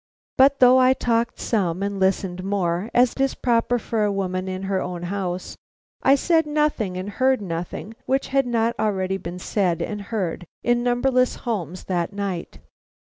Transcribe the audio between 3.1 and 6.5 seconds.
is proper for a woman in her own house, I said